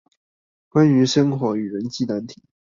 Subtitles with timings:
[0.71, 2.41] 關於生活與人際難題